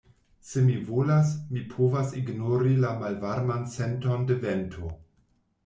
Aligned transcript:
Se 0.51 0.61
mi 0.69 0.77
volas, 0.87 1.33
mi 1.57 1.61
povas 1.73 2.15
ignori 2.23 2.73
la 2.87 2.95
malvarman 3.05 3.71
senton 3.77 4.29
de 4.33 4.41
vento. 4.49 4.93